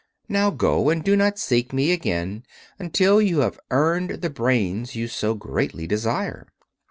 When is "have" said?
3.41-3.59